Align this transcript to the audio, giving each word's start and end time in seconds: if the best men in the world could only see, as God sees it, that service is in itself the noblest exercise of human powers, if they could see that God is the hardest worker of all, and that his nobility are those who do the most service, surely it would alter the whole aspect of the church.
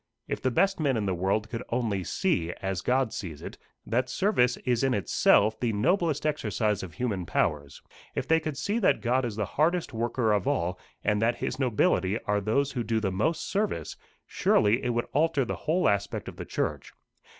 if 0.27 0.41
the 0.41 0.49
best 0.49 0.79
men 0.79 0.97
in 0.97 1.05
the 1.05 1.13
world 1.13 1.47
could 1.47 1.61
only 1.69 2.03
see, 2.03 2.51
as 2.59 2.81
God 2.81 3.13
sees 3.13 3.43
it, 3.43 3.59
that 3.85 4.09
service 4.09 4.57
is 4.65 4.83
in 4.83 4.95
itself 4.95 5.59
the 5.59 5.73
noblest 5.73 6.25
exercise 6.25 6.81
of 6.81 6.95
human 6.95 7.23
powers, 7.23 7.83
if 8.15 8.27
they 8.27 8.39
could 8.39 8.57
see 8.57 8.79
that 8.79 8.99
God 9.01 9.25
is 9.25 9.35
the 9.35 9.45
hardest 9.45 9.93
worker 9.93 10.33
of 10.33 10.47
all, 10.47 10.79
and 11.03 11.21
that 11.21 11.35
his 11.35 11.59
nobility 11.59 12.19
are 12.23 12.41
those 12.41 12.71
who 12.71 12.81
do 12.83 12.99
the 12.99 13.11
most 13.11 13.47
service, 13.47 13.95
surely 14.25 14.83
it 14.83 14.89
would 14.89 15.05
alter 15.13 15.45
the 15.45 15.55
whole 15.67 15.87
aspect 15.87 16.27
of 16.27 16.37
the 16.37 16.45
church. 16.45 16.93